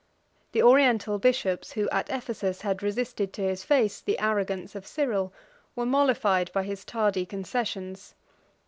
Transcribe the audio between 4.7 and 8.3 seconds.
of Cyril, were mollified by his tardy concessions.